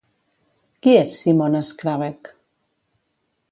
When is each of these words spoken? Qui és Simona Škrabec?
Qui 0.85 0.95
és 1.01 1.17
Simona 1.19 1.61
Škrabec? 1.71 2.35